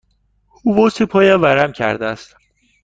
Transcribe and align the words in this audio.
مچ 0.65 1.01
پایم 1.01 1.41
ورم 1.41 1.71
کرده 1.71 2.05
است. 2.05 2.35